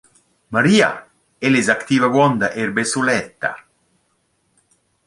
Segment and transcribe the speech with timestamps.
[0.55, 0.87] Maria,
[1.41, 3.55] «ella es activa avuonda eir be suletta».